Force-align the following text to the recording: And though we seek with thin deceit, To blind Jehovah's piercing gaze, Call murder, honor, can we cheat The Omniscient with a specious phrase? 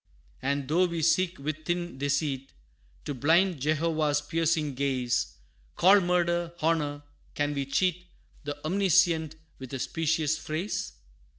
And 0.41 0.67
though 0.67 0.87
we 0.87 1.03
seek 1.03 1.37
with 1.37 1.65
thin 1.65 1.99
deceit, 1.99 2.53
To 3.05 3.13
blind 3.13 3.61
Jehovah's 3.61 4.19
piercing 4.19 4.73
gaze, 4.73 5.35
Call 5.75 5.99
murder, 6.01 6.53
honor, 6.59 7.03
can 7.35 7.53
we 7.53 7.67
cheat 7.67 8.07
The 8.43 8.57
Omniscient 8.65 9.35
with 9.59 9.75
a 9.75 9.77
specious 9.77 10.39
phrase? 10.39 10.93